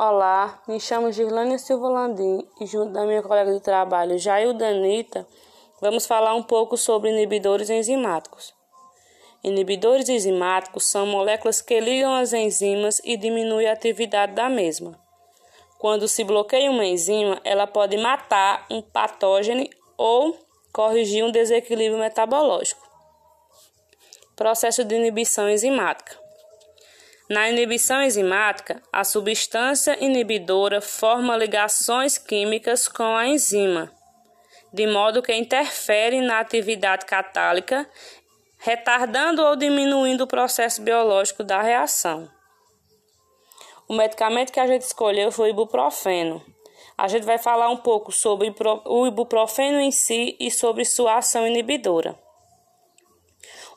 Olá, 0.00 0.62
me 0.68 0.78
chamo 0.78 1.10
Girlânia 1.10 1.58
Silva 1.58 1.88
Landim 1.88 2.46
e 2.60 2.66
junto 2.66 2.92
da 2.92 3.04
minha 3.04 3.20
colega 3.20 3.52
de 3.52 3.58
trabalho 3.58 4.16
Jail 4.16 4.52
Danita, 4.52 5.26
vamos 5.80 6.06
falar 6.06 6.36
um 6.36 6.42
pouco 6.44 6.76
sobre 6.76 7.10
inibidores 7.10 7.68
enzimáticos. 7.68 8.54
Inibidores 9.42 10.08
enzimáticos 10.08 10.86
são 10.86 11.04
moléculas 11.04 11.60
que 11.60 11.80
ligam 11.80 12.14
as 12.14 12.32
enzimas 12.32 13.00
e 13.02 13.16
diminuem 13.16 13.66
a 13.66 13.72
atividade 13.72 14.34
da 14.34 14.48
mesma. 14.48 14.96
Quando 15.80 16.06
se 16.06 16.22
bloqueia 16.22 16.70
uma 16.70 16.84
enzima, 16.84 17.40
ela 17.42 17.66
pode 17.66 17.96
matar 17.96 18.66
um 18.70 18.80
patógeno 18.80 19.68
ou 19.96 20.38
corrigir 20.72 21.24
um 21.24 21.32
desequilíbrio 21.32 21.98
metabológico. 21.98 22.88
Processo 24.36 24.84
de 24.84 24.94
inibição 24.94 25.50
enzimática. 25.50 26.27
Na 27.28 27.46
inibição 27.46 28.02
enzimática, 28.02 28.82
a 28.90 29.04
substância 29.04 30.02
inibidora 30.02 30.80
forma 30.80 31.36
ligações 31.36 32.16
químicas 32.16 32.88
com 32.88 33.14
a 33.14 33.26
enzima, 33.26 33.92
de 34.72 34.86
modo 34.86 35.22
que 35.22 35.34
interfere 35.34 36.22
na 36.22 36.40
atividade 36.40 37.04
catálica, 37.04 37.86
retardando 38.58 39.44
ou 39.44 39.56
diminuindo 39.56 40.24
o 40.24 40.26
processo 40.26 40.80
biológico 40.80 41.44
da 41.44 41.60
reação. 41.60 42.30
O 43.86 43.92
medicamento 43.92 44.50
que 44.50 44.60
a 44.60 44.66
gente 44.66 44.82
escolheu 44.82 45.30
foi 45.30 45.48
o 45.48 45.52
ibuprofeno. 45.52 46.42
A 46.96 47.08
gente 47.08 47.24
vai 47.24 47.36
falar 47.36 47.68
um 47.68 47.76
pouco 47.76 48.10
sobre 48.10 48.54
o 48.86 49.06
ibuprofeno 49.06 49.80
em 49.80 49.90
si 49.90 50.34
e 50.40 50.50
sobre 50.50 50.84
sua 50.86 51.18
ação 51.18 51.46
inibidora. 51.46 52.18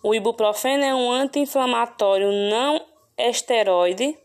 O 0.02 0.16
ibuprofeno 0.16 0.84
é 0.86 0.96
um 0.96 1.12
anti-inflamatório 1.12 2.32
não 2.32 2.91
esteroide, 3.18 4.18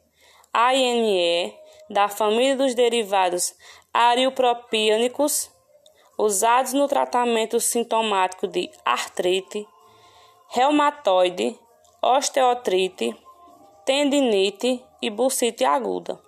ANE, 0.52 1.54
da 1.88 2.08
família 2.08 2.56
dos 2.56 2.74
derivados 2.74 3.54
ariopropíanicos, 3.92 5.50
usados 6.18 6.72
no 6.72 6.88
tratamento 6.88 7.60
sintomático 7.60 8.46
de 8.46 8.70
artrite, 8.84 9.66
reumatoide, 10.48 11.58
osteotrite, 12.02 13.16
tendinite 13.84 14.82
e 15.00 15.10
bursite 15.10 15.64
aguda, 15.64 16.18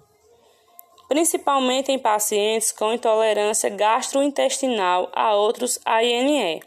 principalmente 1.08 1.90
em 1.90 1.98
pacientes 1.98 2.70
com 2.70 2.92
intolerância 2.92 3.70
gastrointestinal 3.70 5.10
a 5.14 5.34
outros 5.34 5.78
ANE. 5.84 6.62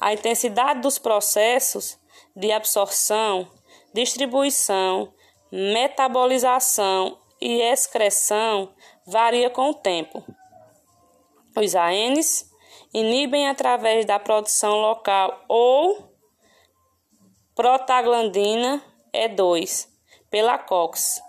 A 0.00 0.12
intensidade 0.12 0.80
dos 0.80 0.98
processos 0.98 1.98
de 2.34 2.52
absorção 2.52 3.48
distribuição, 3.92 5.12
metabolização 5.50 7.18
e 7.40 7.60
excreção 7.62 8.72
varia 9.06 9.48
com 9.50 9.70
o 9.70 9.74
tempo. 9.74 10.24
Os 11.56 11.74
ANs 11.74 12.50
inibem 12.92 13.48
através 13.48 14.04
da 14.04 14.18
produção 14.18 14.80
local 14.80 15.44
ou 15.48 16.12
protaglandina 17.54 18.82
E2 19.12 19.88
pela 20.30 20.58
COX. 20.58 21.20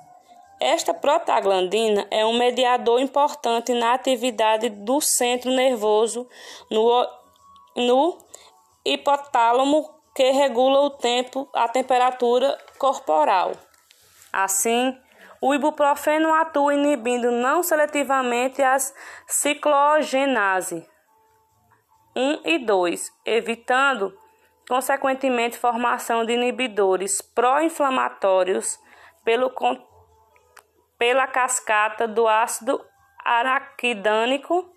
Esta 0.60 0.94
protaglandina 0.94 2.06
é 2.12 2.26
um 2.26 2.38
mediador 2.38 3.00
importante 3.00 3.74
na 3.74 3.94
atividade 3.94 4.70
do 4.70 5.00
centro 5.00 5.50
nervoso 5.52 6.28
no, 6.70 7.08
no 7.78 8.18
hipotálamo 8.84 9.90
que 10.20 10.32
regula 10.32 10.82
o 10.82 10.90
tempo, 10.90 11.50
a 11.54 11.70
temperatura 11.70 12.58
corporal. 12.78 13.54
Assim, 14.34 14.94
o 15.40 15.56
ibuprofeno 15.56 16.34
atua 16.34 16.74
inibindo 16.74 17.32
não 17.32 17.64
seletivamente 17.64 18.62
as 18.62 18.94
ciclogenase 19.26 20.86
1 22.14 22.42
e 22.44 22.60
2, 22.60 23.10
evitando, 23.26 24.14
consequentemente, 24.68 25.58
formação 25.58 26.26
de 26.26 26.34
inibidores 26.34 27.22
pró-inflamatórios 27.22 28.78
pelo, 29.24 29.50
pela 30.98 31.28
cascata 31.28 32.06
do 32.06 32.28
ácido 32.28 32.86
araquidânico, 33.24 34.70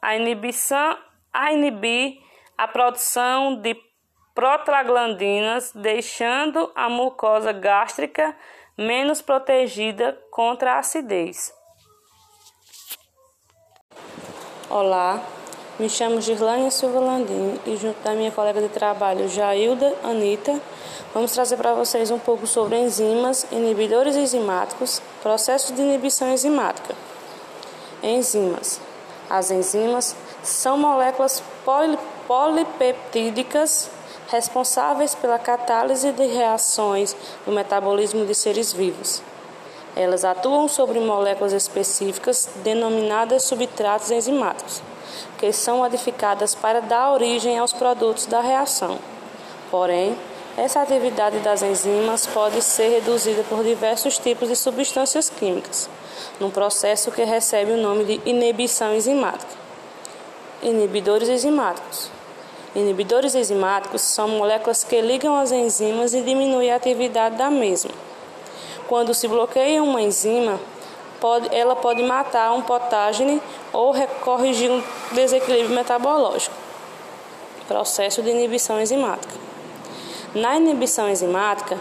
a 0.00 0.16
inibição 0.16 0.96
a 1.30 1.52
inibir 1.52 2.18
a 2.56 2.66
produção 2.66 3.56
de 3.60 3.91
protraglandinas, 4.34 5.72
deixando 5.74 6.70
a 6.74 6.88
mucosa 6.88 7.52
gástrica 7.52 8.34
menos 8.76 9.20
protegida 9.20 10.18
contra 10.30 10.74
a 10.74 10.78
acidez. 10.78 11.52
Olá, 14.70 15.22
me 15.78 15.88
chamo 15.90 16.20
Girlânia 16.20 16.70
Silva 16.70 16.98
Landim 16.98 17.60
e 17.66 17.76
junto 17.76 18.00
da 18.02 18.14
minha 18.14 18.30
colega 18.30 18.62
de 18.62 18.70
trabalho 18.70 19.28
Jailda 19.28 19.94
Anita, 20.02 20.58
vamos 21.12 21.32
trazer 21.32 21.58
para 21.58 21.74
vocês 21.74 22.10
um 22.10 22.18
pouco 22.18 22.46
sobre 22.46 22.78
enzimas, 22.78 23.46
inibidores 23.52 24.16
enzimáticos, 24.16 25.02
processos 25.22 25.76
de 25.76 25.82
inibição 25.82 26.30
enzimática. 26.32 26.94
Enzimas. 28.02 28.80
As 29.28 29.50
enzimas 29.50 30.16
são 30.42 30.78
moléculas 30.78 31.42
polipeptídicas 32.26 33.90
responsáveis 34.32 35.14
pela 35.14 35.38
catálise 35.38 36.10
de 36.10 36.26
reações 36.26 37.14
no 37.46 37.52
metabolismo 37.52 38.24
de 38.24 38.34
seres 38.34 38.72
vivos. 38.72 39.22
Elas 39.94 40.24
atuam 40.24 40.66
sobre 40.68 40.98
moléculas 40.98 41.52
específicas 41.52 42.48
denominadas 42.64 43.42
substratos 43.42 44.10
enzimáticos, 44.10 44.82
que 45.38 45.52
são 45.52 45.78
modificadas 45.78 46.54
para 46.54 46.80
dar 46.80 47.12
origem 47.12 47.58
aos 47.58 47.74
produtos 47.74 48.24
da 48.24 48.40
reação. 48.40 48.98
Porém, 49.70 50.16
essa 50.56 50.80
atividade 50.80 51.38
das 51.40 51.62
enzimas 51.62 52.26
pode 52.26 52.62
ser 52.62 52.88
reduzida 52.88 53.44
por 53.44 53.62
diversos 53.62 54.18
tipos 54.18 54.48
de 54.48 54.56
substâncias 54.56 55.28
químicas, 55.28 55.90
num 56.40 56.50
processo 56.50 57.10
que 57.10 57.22
recebe 57.22 57.72
o 57.72 57.76
nome 57.76 58.04
de 58.04 58.20
inibição 58.24 58.94
enzimática. 58.94 59.60
Inibidores 60.62 61.28
enzimáticos 61.28 62.21
Inibidores 62.74 63.34
enzimáticos 63.34 64.00
são 64.00 64.28
moléculas 64.28 64.82
que 64.82 64.98
ligam 65.00 65.36
as 65.36 65.52
enzimas 65.52 66.14
e 66.14 66.22
diminuem 66.22 66.72
a 66.72 66.76
atividade 66.76 67.36
da 67.36 67.50
mesma. 67.50 67.90
Quando 68.88 69.12
se 69.12 69.28
bloqueia 69.28 69.82
uma 69.82 70.00
enzima, 70.00 70.58
pode, 71.20 71.54
ela 71.54 71.76
pode 71.76 72.02
matar 72.02 72.52
um 72.54 72.62
patógeno 72.62 73.42
ou 73.74 73.94
corrigir 74.24 74.70
um 74.70 74.82
desequilíbrio 75.12 75.74
metabológico. 75.74 76.54
Processo 77.68 78.22
de 78.22 78.30
inibição 78.30 78.80
enzimática. 78.80 79.34
Na 80.34 80.56
inibição 80.56 81.10
enzimática, 81.10 81.78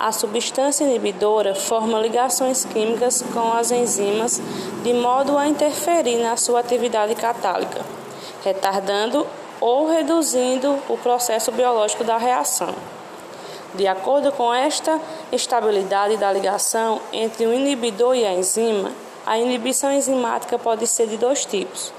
a 0.00 0.12
substância 0.12 0.84
inibidora 0.84 1.54
forma 1.54 1.98
ligações 1.98 2.64
químicas 2.64 3.22
com 3.34 3.52
as 3.52 3.70
enzimas 3.70 4.40
de 4.82 4.94
modo 4.94 5.36
a 5.36 5.46
interferir 5.46 6.16
na 6.16 6.38
sua 6.38 6.60
atividade 6.60 7.14
catálica, 7.14 7.84
retardando 8.42 9.26
ou 9.60 9.88
reduzindo 9.88 10.78
o 10.88 10.96
processo 10.98 11.50
biológico 11.52 12.04
da 12.04 12.16
reação. 12.16 12.74
De 13.74 13.86
acordo 13.86 14.32
com 14.32 14.52
esta 14.54 15.00
estabilidade 15.30 16.16
da 16.16 16.32
ligação 16.32 17.00
entre 17.12 17.46
o 17.46 17.52
inibidor 17.52 18.14
e 18.14 18.24
a 18.24 18.32
enzima, 18.32 18.90
a 19.26 19.38
inibição 19.38 19.92
enzimática 19.92 20.58
pode 20.58 20.86
ser 20.86 21.08
de 21.08 21.16
dois 21.16 21.44
tipos: 21.44 21.92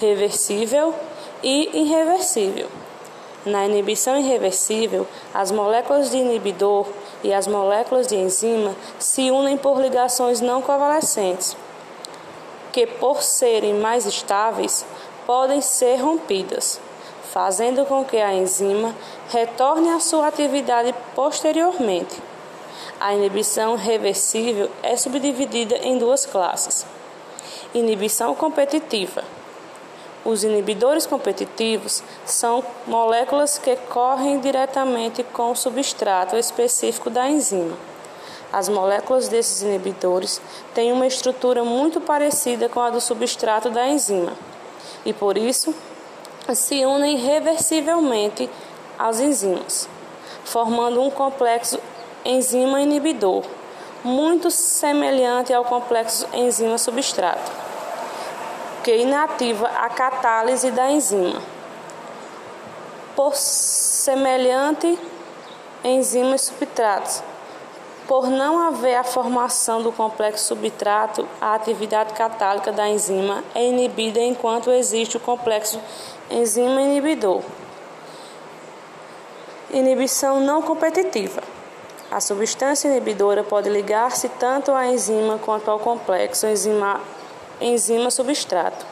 reversível 0.00 0.94
e 1.42 1.82
irreversível. 1.82 2.68
Na 3.44 3.66
inibição 3.66 4.18
irreversível, 4.18 5.06
as 5.34 5.50
moléculas 5.50 6.10
de 6.10 6.16
inibidor 6.16 6.86
e 7.22 7.32
as 7.32 7.46
moléculas 7.46 8.06
de 8.06 8.16
enzima 8.16 8.74
se 8.98 9.30
unem 9.30 9.58
por 9.58 9.78
ligações 9.78 10.40
não 10.40 10.62
covalescentes, 10.62 11.54
que, 12.72 12.86
por 12.86 13.22
serem 13.22 13.74
mais 13.74 14.06
estáveis, 14.06 14.86
podem 15.26 15.60
ser 15.60 15.96
rompidas, 15.96 16.80
fazendo 17.32 17.84
com 17.84 18.04
que 18.04 18.16
a 18.16 18.32
enzima 18.32 18.94
retorne 19.28 19.90
à 19.90 20.00
sua 20.00 20.28
atividade 20.28 20.94
posteriormente. 21.14 22.22
A 23.00 23.14
inibição 23.14 23.76
reversível 23.76 24.70
é 24.82 24.96
subdividida 24.96 25.76
em 25.78 25.98
duas 25.98 26.26
classes: 26.26 26.86
inibição 27.74 28.34
competitiva. 28.34 29.24
Os 30.24 30.42
inibidores 30.42 31.04
competitivos 31.04 32.02
são 32.24 32.64
moléculas 32.86 33.58
que 33.58 33.76
correm 33.76 34.40
diretamente 34.40 35.22
com 35.22 35.50
o 35.50 35.56
substrato 35.56 36.34
específico 36.36 37.10
da 37.10 37.28
enzima. 37.28 37.76
As 38.50 38.68
moléculas 38.68 39.28
desses 39.28 39.62
inibidores 39.62 40.40
têm 40.72 40.92
uma 40.92 41.06
estrutura 41.06 41.62
muito 41.62 42.00
parecida 42.00 42.68
com 42.68 42.80
a 42.80 42.88
do 42.88 43.00
substrato 43.00 43.68
da 43.68 43.86
enzima 43.88 44.32
e 45.04 45.12
por 45.12 45.36
isso 45.36 45.74
se 46.54 46.84
unem 46.84 47.16
reversivelmente 47.16 48.48
às 48.98 49.20
enzimas, 49.20 49.88
formando 50.44 51.02
um 51.02 51.10
complexo 51.10 51.78
enzima 52.24 52.80
inibidor, 52.80 53.44
muito 54.02 54.50
semelhante 54.50 55.52
ao 55.52 55.64
complexo 55.64 56.26
enzima-substrato, 56.32 57.50
que 58.82 58.94
inativa 58.96 59.66
a 59.68 59.88
catálise 59.88 60.70
da 60.70 60.90
enzima. 60.90 61.40
Por 63.16 63.34
semelhante 63.34 64.98
enzimas 65.82 66.42
substratos, 66.42 67.22
por 68.06 68.28
não 68.28 68.58
haver 68.58 68.96
a 68.96 69.04
formação 69.04 69.82
do 69.82 69.90
complexo 69.90 70.46
substrato, 70.46 71.26
a 71.40 71.54
atividade 71.54 72.12
catálica 72.12 72.70
da 72.70 72.88
enzima 72.88 73.42
é 73.54 73.64
inibida 73.66 74.20
enquanto 74.20 74.70
existe 74.70 75.16
o 75.16 75.20
complexo 75.20 75.80
enzima 76.30 76.82
inibidor. 76.82 77.42
Inibição 79.72 80.40
não 80.40 80.60
competitiva. 80.62 81.42
A 82.10 82.20
substância 82.20 82.88
inibidora 82.88 83.42
pode 83.42 83.68
ligar-se 83.70 84.28
tanto 84.28 84.70
à 84.72 84.86
enzima 84.86 85.38
quanto 85.38 85.70
ao 85.70 85.78
complexo 85.78 86.46
enzima, 86.46 87.00
enzima 87.60 88.10
substrato, 88.10 88.86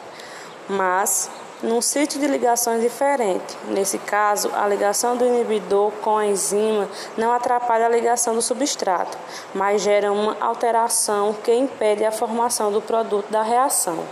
mas 0.67 1.29
num 1.63 1.81
sítio 1.81 2.19
de 2.19 2.27
ligações 2.27 2.81
diferente. 2.81 3.57
Nesse 3.69 3.97
caso, 3.97 4.51
a 4.53 4.67
ligação 4.67 5.15
do 5.15 5.25
inibidor 5.25 5.91
com 6.01 6.17
a 6.17 6.25
enzima 6.25 6.89
não 7.17 7.31
atrapalha 7.31 7.85
a 7.85 7.89
ligação 7.89 8.35
do 8.35 8.41
substrato, 8.41 9.17
mas 9.55 9.81
gera 9.81 10.11
uma 10.11 10.35
alteração 10.41 11.33
que 11.41 11.53
impede 11.53 12.03
a 12.03 12.11
formação 12.11 12.69
do 12.69 12.81
produto 12.81 13.31
da 13.31 13.41
reação. 13.41 14.03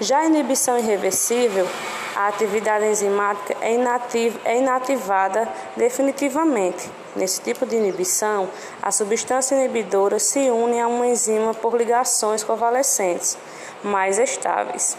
Já 0.00 0.20
a 0.20 0.24
inibição 0.24 0.78
irreversível, 0.78 1.68
a 2.16 2.28
atividade 2.28 2.86
enzimática 2.86 3.54
é, 3.60 3.74
inativ 3.74 4.36
é 4.44 4.58
inativada 4.58 5.46
definitivamente. 5.76 6.90
Nesse 7.14 7.42
tipo 7.42 7.66
de 7.66 7.76
inibição, 7.76 8.48
a 8.82 8.90
substância 8.90 9.54
inibidora 9.54 10.18
se 10.18 10.50
une 10.50 10.80
a 10.80 10.88
uma 10.88 11.06
enzima 11.06 11.52
por 11.52 11.76
ligações 11.76 12.42
convalescentes 12.42 13.36
mais 13.84 14.18
estáveis 14.18 14.96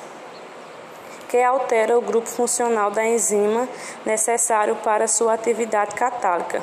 que 1.34 1.42
altera 1.42 1.98
o 1.98 2.02
grupo 2.02 2.30
funcional 2.30 2.92
da 2.92 3.04
enzima 3.04 3.68
necessário 4.06 4.76
para 4.76 5.08
sua 5.08 5.34
atividade 5.34 5.96
catálica, 5.96 6.62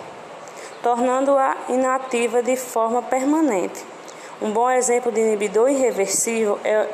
tornando-a 0.80 1.56
inativa 1.68 2.40
de 2.40 2.54
forma 2.54 3.02
permanente. 3.02 3.84
Um 4.40 4.52
bom 4.52 4.70
exemplo 4.70 5.10
de 5.10 5.22
inibidor 5.22 5.70
irreversível 5.70 6.56
é, 6.62 6.88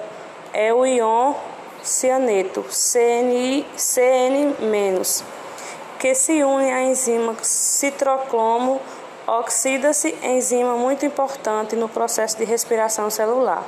é 0.54 0.72
o 0.72 0.86
íon 0.86 1.34
cianeto, 1.82 2.64
CN, 2.70 3.66
CN-, 3.76 4.54
que 5.98 6.14
se 6.14 6.42
une 6.42 6.72
à 6.72 6.82
enzima 6.82 7.36
citroclomo 7.42 8.80
oxida-se, 9.26 10.16
enzima 10.22 10.78
muito 10.78 11.04
importante 11.04 11.76
no 11.76 11.90
processo 11.90 12.38
de 12.38 12.44
respiração 12.44 13.10
celular, 13.10 13.62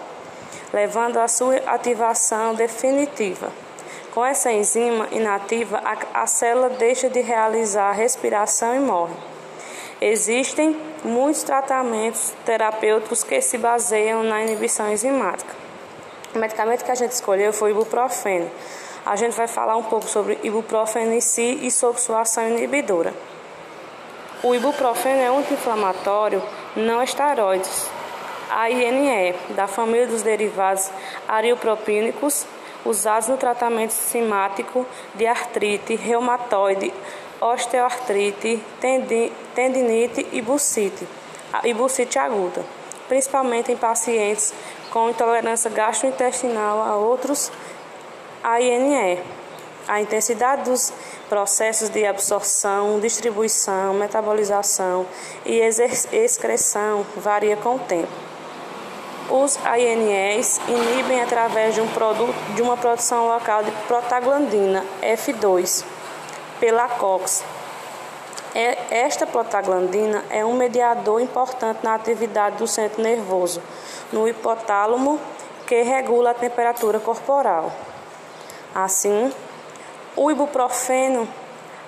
levando 0.72 1.18
à 1.18 1.28
sua 1.28 1.56
ativação 1.66 2.54
definitiva. 2.54 3.67
Com 4.14 4.24
essa 4.24 4.50
enzima 4.50 5.06
inativa, 5.12 5.80
a, 5.84 6.22
a 6.22 6.26
célula 6.26 6.70
deixa 6.70 7.10
de 7.10 7.20
realizar 7.20 7.90
a 7.90 7.92
respiração 7.92 8.74
e 8.74 8.80
morre. 8.80 9.14
Existem 10.00 10.76
muitos 11.04 11.42
tratamentos 11.42 12.32
terapêuticos 12.44 13.22
que 13.22 13.40
se 13.40 13.58
baseiam 13.58 14.22
na 14.22 14.42
inibição 14.42 14.90
enzimática. 14.90 15.54
O 16.34 16.38
medicamento 16.38 16.84
que 16.84 16.90
a 16.90 16.94
gente 16.94 17.12
escolheu 17.12 17.52
foi 17.52 17.72
o 17.72 17.74
ibuprofeno. 17.74 18.50
A 19.04 19.16
gente 19.16 19.36
vai 19.36 19.48
falar 19.48 19.76
um 19.76 19.82
pouco 19.82 20.06
sobre 20.06 20.38
ibuprofeno 20.42 21.12
em 21.12 21.20
si 21.20 21.58
e 21.62 21.70
sobre 21.70 22.00
sua 22.00 22.20
ação 22.20 22.48
inibidora. 22.48 23.12
O 24.42 24.54
ibuprofeno 24.54 25.20
é 25.20 25.30
um 25.30 25.38
anti-inflamatório 25.38 26.42
não 26.76 27.02
esteroides, 27.02 27.90
AINE, 28.50 29.34
da 29.50 29.66
família 29.66 30.06
dos 30.06 30.22
derivados 30.22 30.90
ariopropínicos 31.26 32.46
usados 32.84 33.28
no 33.28 33.36
tratamento 33.36 33.92
simático 33.92 34.86
de 35.14 35.26
artrite 35.26 35.94
reumatoide, 35.94 36.92
osteoartrite, 37.40 38.62
tendinite 39.54 40.26
e 40.32 40.40
bursite, 40.40 41.06
e 41.64 41.74
bursite 41.74 42.18
aguda, 42.18 42.64
principalmente 43.08 43.72
em 43.72 43.76
pacientes 43.76 44.52
com 44.90 45.10
intolerância 45.10 45.70
gastrointestinal 45.70 46.82
a 46.82 46.96
outros 46.96 47.50
AINE. 48.42 49.20
A 49.86 50.02
intensidade 50.02 50.64
dos 50.64 50.92
processos 51.30 51.88
de 51.88 52.04
absorção, 52.04 53.00
distribuição, 53.00 53.94
metabolização 53.94 55.06
e 55.46 55.60
excreção 56.12 57.06
varia 57.16 57.56
com 57.56 57.76
o 57.76 57.78
tempo. 57.78 58.27
Os 59.30 59.58
ANEs 59.58 60.58
inibem 60.66 61.20
através 61.20 61.74
de, 61.74 61.82
um 61.82 61.88
produto, 61.88 62.34
de 62.54 62.62
uma 62.62 62.78
produção 62.78 63.26
local 63.26 63.62
de 63.62 63.70
protaglandina 63.86 64.82
F2 65.02 65.84
pela 66.58 66.88
COX. 66.88 67.44
É, 68.54 68.78
esta 68.90 69.26
protaglandina 69.26 70.24
é 70.30 70.42
um 70.46 70.54
mediador 70.54 71.20
importante 71.20 71.80
na 71.82 71.94
atividade 71.94 72.56
do 72.56 72.66
centro 72.66 73.02
nervoso, 73.02 73.60
no 74.10 74.26
hipotálamo, 74.26 75.20
que 75.66 75.82
regula 75.82 76.30
a 76.30 76.34
temperatura 76.34 76.98
corporal. 76.98 77.70
Assim, 78.74 79.30
o 80.16 80.30
ibuprofeno 80.30 81.28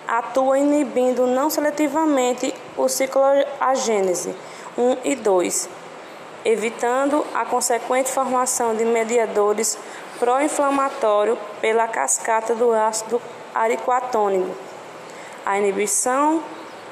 atua 0.07 0.59
inibindo 0.59 1.27
não 1.27 1.49
seletivamente 1.49 2.55
o 2.77 2.87
cicloagênese 2.87 4.37
1 4.77 4.97
e 5.05 5.17
2 5.17 5.81
evitando 6.45 7.25
a 7.35 7.45
consequente 7.45 8.11
formação 8.11 8.75
de 8.75 8.85
mediadores 8.85 9.79
pró-inflamatórios 10.19 11.39
pela 11.61 11.87
cascata 11.89 12.55
do 12.55 12.73
ácido 12.73 13.21
aricoatônico. 13.55 14.55
A 15.45 15.59
inibição 15.59 16.43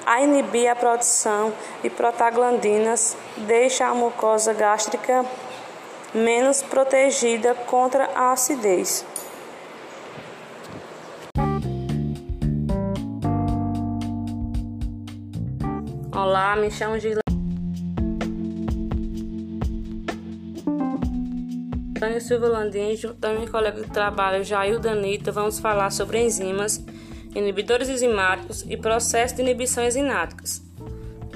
a 0.08 0.22
inibir 0.22 0.70
a 0.70 0.74
produção 0.74 1.52
de 1.82 1.90
protaglandinas 1.90 3.14
deixa 3.36 3.86
a 3.86 3.94
mucosa 3.94 4.54
gástrica 4.54 5.22
menos 6.14 6.62
protegida 6.62 7.54
contra 7.54 8.08
a 8.14 8.32
acidez. 8.32 9.04
Olá, 16.10 16.56
me 16.56 16.70
chamo 16.70 16.98
Gila. 16.98 17.27
Antônio 21.98 22.20
Silva 22.20 22.46
Landim, 22.46 22.94
juntamente 22.94 23.46
com 23.46 23.52
colega 23.52 23.82
de 23.82 23.90
trabalho 23.90 24.44
Jair 24.44 24.78
Danita, 24.78 25.32
vamos 25.32 25.58
falar 25.58 25.90
sobre 25.90 26.22
enzimas, 26.22 26.80
inibidores 27.34 27.88
enzimáticos 27.88 28.64
e 28.68 28.76
processos 28.76 29.36
de 29.36 29.42
inibição 29.42 29.84
enzimáticas. 29.84 30.62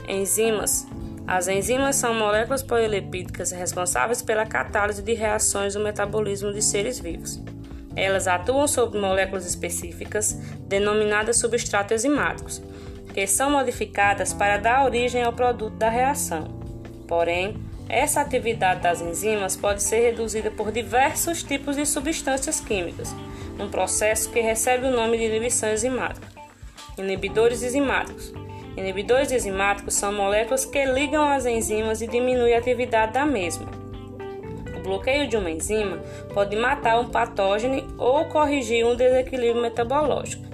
Enzimas. 0.09 0.87
As 1.27 1.49
enzimas 1.49 1.97
são 1.97 2.15
moléculas 2.15 2.63
polilipídicas 2.63 3.51
responsáveis 3.51 4.23
pela 4.23 4.47
catálise 4.47 5.03
de 5.03 5.13
reações 5.15 5.75
do 5.75 5.81
metabolismo 5.81 6.53
de 6.53 6.63
seres 6.63 7.01
vivos. 7.01 7.43
Elas 7.97 8.29
atuam 8.29 8.69
sobre 8.69 9.01
moléculas 9.01 9.45
específicas, 9.45 10.35
denominadas 10.69 11.41
substratos 11.41 12.05
enzimáticos, 12.05 12.63
que 13.13 13.27
são 13.27 13.51
modificadas 13.51 14.33
para 14.33 14.59
dar 14.59 14.85
origem 14.85 15.25
ao 15.25 15.33
produto 15.33 15.75
da 15.75 15.89
reação. 15.89 16.45
Porém, 17.09 17.61
essa 17.89 18.21
atividade 18.21 18.81
das 18.81 19.01
enzimas 19.01 19.57
pode 19.57 19.83
ser 19.83 20.01
reduzida 20.01 20.51
por 20.51 20.73
diversos 20.73 21.43
tipos 21.43 21.77
de 21.77 21.85
substâncias 21.85 22.61
químicas, 22.61 23.15
um 23.59 23.69
processo 23.69 24.31
que 24.31 24.41
recebe 24.41 24.87
o 24.87 24.91
nome 24.91 25.19
de 25.19 25.25
inibição 25.25 25.73
enzimática. 25.73 26.27
Inibidores 26.97 27.63
enzimáticos. 27.63 28.33
Inibidores 28.77 29.31
enzimáticos 29.31 29.95
são 29.95 30.13
moléculas 30.13 30.65
que 30.65 30.85
ligam 30.85 31.25
as 31.25 31.45
enzimas 31.45 32.01
e 32.01 32.07
diminuem 32.07 32.55
a 32.55 32.59
atividade 32.59 33.13
da 33.13 33.27
mesma. 33.27 33.67
O 34.77 34.81
bloqueio 34.83 35.29
de 35.29 35.37
uma 35.37 35.51
enzima 35.51 35.99
pode 36.33 36.57
matar 36.57 36.99
um 36.99 37.11
patógeno 37.11 37.95
ou 37.99 38.25
corrigir 38.27 38.87
um 38.87 38.97
desequilíbrio 38.97 39.63
metabológico. 39.63 40.45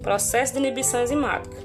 Processo 0.00 0.52
de 0.52 0.60
inibição 0.60 1.02
enzimática. 1.02 1.56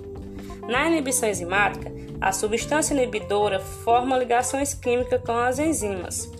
Na 0.68 0.88
inibição 0.88 1.30
enzimática, 1.30 1.92
a 2.22 2.32
substância 2.32 2.94
inibidora 2.94 3.60
forma 3.60 4.16
ligações 4.16 4.76
químicas 4.76 5.20
com 5.26 5.32
as 5.32 5.58
enzimas, 5.58 6.32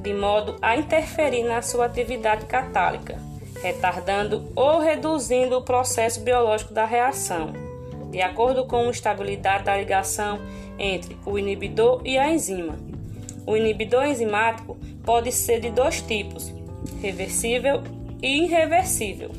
de 0.00 0.12
modo 0.12 0.56
a 0.60 0.76
interferir 0.76 1.44
na 1.44 1.62
sua 1.62 1.86
atividade 1.86 2.46
catálica, 2.46 3.16
retardando 3.62 4.50
ou 4.56 4.80
reduzindo 4.80 5.56
o 5.56 5.62
processo 5.62 6.20
biológico 6.20 6.74
da 6.74 6.84
reação, 6.84 7.52
de 8.10 8.20
acordo 8.20 8.66
com 8.66 8.88
a 8.88 8.90
estabilidade 8.90 9.64
da 9.64 9.76
ligação 9.76 10.40
entre 10.76 11.16
o 11.24 11.38
inibidor 11.38 12.00
e 12.04 12.18
a 12.18 12.28
enzima. 12.28 12.76
O 13.46 13.56
inibidor 13.56 14.06
enzimático 14.06 14.76
pode 15.04 15.30
ser 15.30 15.60
de 15.60 15.70
dois 15.70 16.02
tipos: 16.02 16.52
reversível 17.00 17.82
e 18.20 18.44
irreversível. 18.44 19.30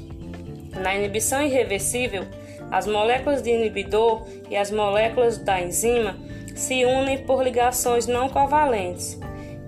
Na 0.82 0.96
inibição 0.96 1.42
irreversível, 1.42 2.26
as 2.72 2.88
moléculas 2.88 3.42
de 3.42 3.50
inibidor 3.52 4.26
e 4.50 4.56
as 4.56 4.72
moléculas 4.72 5.38
da 5.38 5.62
enzima 5.62 6.18
se 6.56 6.86
unem 6.86 7.20
por 7.20 7.44
ligações 7.44 8.08
não 8.08 8.30
covalentes, 8.30 9.20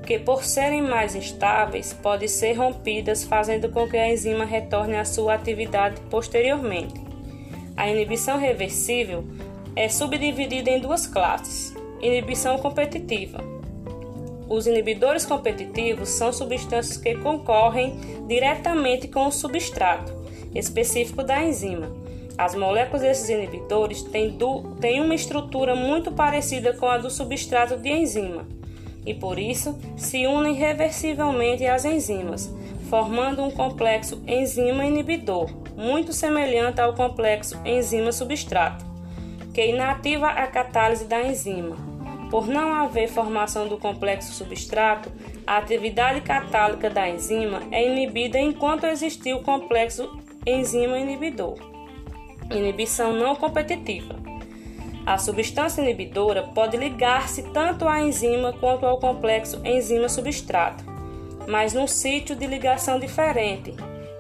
que 0.06 0.18
por 0.20 0.44
serem 0.44 0.82
mais 0.82 1.16
instáveis 1.16 1.94
podem 1.94 2.28
ser 2.28 2.54
rompidas, 2.54 3.24
fazendo 3.24 3.70
com 3.70 3.88
que 3.88 3.98
a 3.98 4.10
enzima 4.10 4.46
retorne 4.46 4.96
à 4.96 5.06
sua 5.06 5.34
atividade 5.34 6.00
posteriormente. 6.10 7.02
A 7.76 7.90
inibição 7.90 8.38
reversível 8.38 9.26
é 9.76 9.90
subdividida 9.90 10.70
em 10.70 10.80
duas 10.80 11.08
classes: 11.08 11.74
inibição 12.02 12.58
competitiva. 12.58 13.44
Os 14.48 14.68
inibidores 14.68 15.26
competitivos 15.26 16.10
são 16.10 16.32
substâncias 16.32 16.98
que 16.98 17.16
concorrem 17.16 17.98
diretamente 18.28 19.08
com 19.08 19.28
o 19.28 19.32
substrato 19.32 20.14
específico 20.54 21.24
da 21.24 21.44
enzima. 21.44 22.03
As 22.38 22.56
moléculas 22.56 23.04
desses 23.04 23.30
inibidores 23.30 24.02
têm, 24.02 24.38
têm 24.82 25.02
uma 25.02 25.14
estrutura 25.14 25.76
muito 25.76 26.12
parecida 26.12 26.74
com 26.74 26.88
a 26.88 26.98
do 26.98 27.10
substrato 27.10 27.78
de 27.78 27.90
enzima 27.90 28.48
e, 29.06 29.14
por 29.14 29.38
isso, 29.38 29.78
se 29.98 30.26
unem 30.26 30.54
reversivelmente 30.54 31.66
às 31.66 31.86
enzimas, 31.86 32.52
formando 32.90 33.44
um 33.44 33.52
complexo 33.52 34.22
enzima-inibidor, 34.26 35.50
muito 35.76 36.14
semelhante 36.14 36.80
ao 36.80 36.94
complexo 36.94 37.60
enzima-substrato, 37.66 38.86
que 39.54 39.66
inativa 39.68 40.28
a 40.28 40.48
catálise 40.48 41.06
da 41.06 41.22
enzima. 41.22 41.76
Por 42.32 42.48
não 42.48 42.74
haver 42.74 43.10
formação 43.10 43.68
do 43.68 43.78
complexo 43.78 44.34
substrato, 44.34 45.12
a 45.46 45.58
atividade 45.58 46.22
catálica 46.22 46.90
da 46.90 47.08
enzima 47.08 47.62
é 47.70 47.86
inibida 47.88 48.40
enquanto 48.40 48.86
existir 48.86 49.36
o 49.36 49.44
complexo 49.44 50.10
enzima-inibidor. 50.48 51.73
Inibição 52.54 53.14
não 53.14 53.36
competitiva. 53.36 54.16
A 55.06 55.18
substância 55.18 55.82
inibidora 55.82 56.44
pode 56.44 56.78
ligar-se 56.78 57.44
tanto 57.52 57.88
à 57.88 58.00
enzima 58.00 58.54
quanto 58.54 58.86
ao 58.86 59.00
complexo 59.00 59.60
enzima-substrato 59.66 60.94
mas 61.48 61.74
num 61.74 61.88
sítio 61.88 62.36
de 62.36 62.46
ligação 62.46 63.00
diferente. 63.00 63.74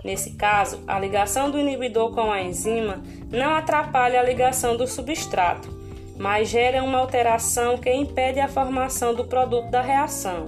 Nesse 0.03 0.31
caso, 0.31 0.83
a 0.85 0.99
ligação 0.99 1.49
do 1.49 1.59
inibidor 1.59 2.11
com 2.13 2.31
a 2.31 2.41
enzima 2.41 3.01
não 3.31 3.55
atrapalha 3.55 4.19
a 4.19 4.23
ligação 4.23 4.75
do 4.75 4.85
substrato, 4.85 5.69
mas 6.17 6.49
gera 6.49 6.83
uma 6.83 6.97
alteração 6.97 7.77
que 7.77 7.91
impede 7.91 8.39
a 8.39 8.47
formação 8.47 9.13
do 9.13 9.25
produto 9.25 9.69
da 9.69 9.81
reação. 9.81 10.45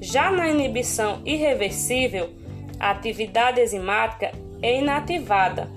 Já 0.00 0.30
na 0.30 0.48
inibição 0.48 1.22
irreversível, 1.24 2.30
a 2.78 2.90
atividade 2.90 3.60
enzimática 3.60 4.32
é 4.60 4.78
inativada 4.78 5.70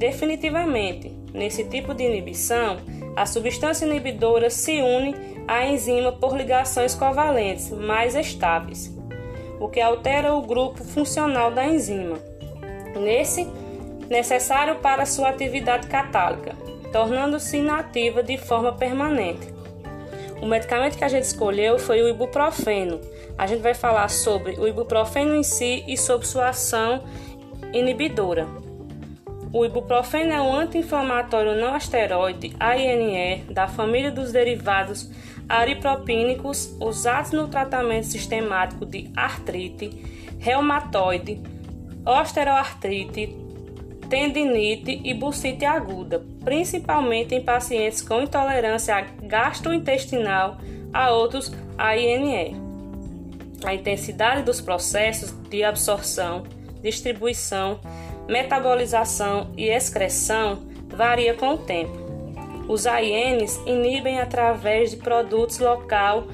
definitivamente. 0.00 1.12
Nesse 1.32 1.62
tipo 1.62 1.94
de 1.94 2.02
inibição, 2.02 2.78
a 3.14 3.24
substância 3.24 3.84
inibidora 3.86 4.50
se 4.50 4.80
une 4.80 5.14
à 5.46 5.66
enzima 5.66 6.10
por 6.10 6.36
ligações 6.36 6.94
covalentes 6.94 7.70
mais 7.70 8.16
estáveis 8.16 8.98
o 9.60 9.68
que 9.68 9.78
altera 9.78 10.34
o 10.34 10.40
grupo 10.40 10.82
funcional 10.82 11.50
da 11.52 11.66
enzima, 11.66 12.18
nesse 12.98 13.46
necessário 14.08 14.76
para 14.76 15.04
sua 15.04 15.28
atividade 15.28 15.86
catálica, 15.86 16.56
tornando-se 16.90 17.58
inativa 17.58 18.22
de 18.22 18.38
forma 18.38 18.72
permanente. 18.72 19.52
O 20.40 20.46
medicamento 20.46 20.96
que 20.96 21.04
a 21.04 21.08
gente 21.08 21.24
escolheu 21.24 21.78
foi 21.78 22.00
o 22.00 22.08
ibuprofeno. 22.08 22.98
A 23.36 23.46
gente 23.46 23.60
vai 23.60 23.74
falar 23.74 24.08
sobre 24.08 24.58
o 24.58 24.66
ibuprofeno 24.66 25.34
em 25.34 25.42
si 25.42 25.84
e 25.86 25.98
sobre 25.98 26.26
sua 26.26 26.48
ação 26.48 27.04
inibidora. 27.74 28.48
O 29.52 29.64
ibuprofeno 29.64 30.32
é 30.32 30.40
um 30.40 30.54
anti-inflamatório 30.54 31.60
não 31.60 31.76
esteroide 31.76 32.54
ANE 32.60 33.44
da 33.50 33.66
família 33.66 34.10
dos 34.10 34.30
derivados 34.30 35.10
aripropínicos 35.48 36.76
usados 36.80 37.32
no 37.32 37.48
tratamento 37.48 38.06
sistemático 38.06 38.86
de 38.86 39.10
artrite, 39.16 39.90
reumatoide, 40.38 41.40
osteoartrite, 42.06 43.36
tendinite 44.08 45.00
e 45.02 45.12
bursite 45.12 45.64
aguda, 45.64 46.24
principalmente 46.44 47.34
em 47.34 47.42
pacientes 47.42 48.00
com 48.02 48.22
intolerância 48.22 49.04
gastrointestinal 49.22 50.58
a 50.92 51.10
outros 51.10 51.52
AINE. 51.76 52.56
A 53.64 53.74
intensidade 53.74 54.42
dos 54.42 54.60
processos 54.60 55.32
de 55.48 55.64
absorção, 55.64 56.44
distribuição, 56.80 57.80
metabolização 58.28 59.50
e 59.56 59.68
excreção 59.68 60.58
varia 60.88 61.34
com 61.34 61.54
o 61.54 61.58
tempo. 61.58 61.98
Os 62.68 62.86
AINs 62.86 63.60
inibem 63.66 64.20
através 64.20 64.92
de 64.92 64.96
produtos 64.98 65.58
local 65.58 66.26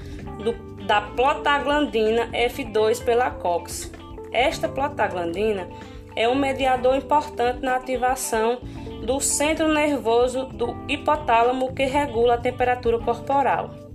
do, 0.43 0.53
da 0.85 1.01
plotaglandina 1.01 2.29
F2 2.33 3.03
pela 3.03 3.31
COX. 3.31 3.91
Esta 4.33 4.69
plotaglandina 4.69 5.69
é 6.15 6.29
um 6.29 6.35
mediador 6.35 6.97
importante 6.97 7.61
na 7.61 7.77
ativação 7.77 8.59
do 9.05 9.21
centro 9.21 9.73
nervoso 9.73 10.47
do 10.47 10.77
hipotálamo 10.89 11.73
que 11.73 11.85
regula 11.85 12.35
a 12.35 12.39
temperatura 12.39 12.99
corporal. 12.99 13.86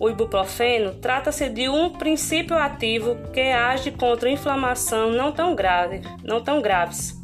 O 0.00 0.08
ibuprofeno 0.08 0.94
trata-se 0.94 1.48
de 1.50 1.68
um 1.68 1.90
princípio 1.90 2.56
ativo 2.56 3.16
que 3.32 3.52
age 3.52 3.92
contra 3.92 4.30
inflamação 4.30 5.10
não 5.10 5.30
tão, 5.30 5.54
grave, 5.54 6.00
não 6.24 6.42
tão 6.42 6.60
graves 6.60 7.20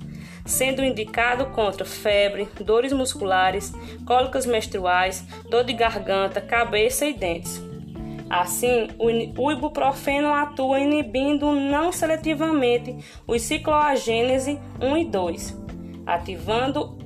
sendo 0.46 0.84
indicado 0.84 1.46
contra 1.46 1.84
febre, 1.84 2.48
dores 2.60 2.92
musculares, 2.92 3.74
cólicas 4.06 4.46
menstruais, 4.46 5.26
dor 5.50 5.64
de 5.64 5.72
garganta, 5.72 6.40
cabeça 6.40 7.04
e 7.04 7.12
dentes. 7.12 7.60
Assim, 8.30 8.88
o 8.98 9.52
ibuprofeno 9.52 10.32
atua 10.32 10.80
inibindo 10.80 11.52
não 11.52 11.92
seletivamente 11.92 12.96
os 13.26 13.42
cicloagênese 13.42 14.58
1 14.80 14.96
e 14.96 15.04
2, 15.04 15.62
ativando 16.06 16.96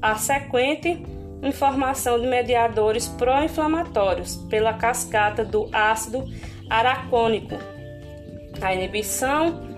a 0.00 0.14
sequente 0.14 1.02
informação 1.42 2.20
de 2.20 2.26
mediadores 2.26 3.08
pró-inflamatórios 3.08 4.36
pela 4.48 4.74
cascata 4.74 5.44
do 5.44 5.68
ácido 5.72 6.24
aracônico. 6.68 7.56
A 8.60 8.74
inibição 8.74 9.68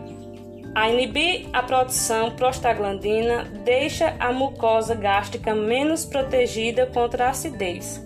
a 0.75 0.88
inibir 0.88 1.49
a 1.52 1.62
produção 1.62 2.31
prostaglandina 2.31 3.45
deixa 3.62 4.16
a 4.19 4.33
mucosa 4.33 4.95
gástrica 4.95 5.54
menos 5.54 6.07
protegida 6.07 6.87
contra 6.87 7.26
a 7.26 7.31
acidez. 7.31 8.02